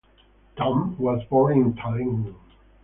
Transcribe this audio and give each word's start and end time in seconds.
Tamm 0.57 0.97
was 0.97 1.23
born 1.25 1.55
in 1.55 1.73
Tallinn. 1.75 2.33